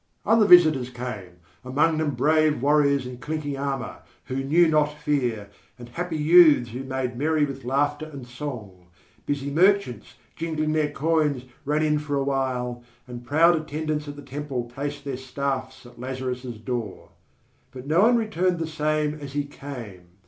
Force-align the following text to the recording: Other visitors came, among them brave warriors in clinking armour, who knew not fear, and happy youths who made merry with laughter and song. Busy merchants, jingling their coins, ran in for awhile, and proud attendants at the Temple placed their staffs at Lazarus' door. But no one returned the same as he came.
Other 0.25 0.47
visitors 0.47 0.89
came, 0.89 1.33
among 1.63 1.99
them 1.99 2.15
brave 2.15 2.59
warriors 2.63 3.05
in 3.05 3.19
clinking 3.19 3.55
armour, 3.55 3.99
who 4.25 4.37
knew 4.43 4.67
not 4.67 4.97
fear, 4.97 5.51
and 5.77 5.89
happy 5.89 6.17
youths 6.17 6.71
who 6.71 6.83
made 6.83 7.15
merry 7.15 7.45
with 7.45 7.63
laughter 7.63 8.07
and 8.11 8.25
song. 8.25 8.87
Busy 9.27 9.51
merchants, 9.51 10.15
jingling 10.35 10.71
their 10.73 10.89
coins, 10.91 11.43
ran 11.65 11.83
in 11.83 11.99
for 11.99 12.15
awhile, 12.15 12.81
and 13.05 13.23
proud 13.27 13.55
attendants 13.55 14.07
at 14.07 14.15
the 14.15 14.23
Temple 14.23 14.63
placed 14.63 15.03
their 15.05 15.17
staffs 15.17 15.85
at 15.85 15.99
Lazarus' 15.99 16.55
door. 16.57 17.11
But 17.69 17.85
no 17.85 18.01
one 18.01 18.17
returned 18.17 18.57
the 18.57 18.65
same 18.65 19.13
as 19.13 19.33
he 19.33 19.43
came. 19.45 20.07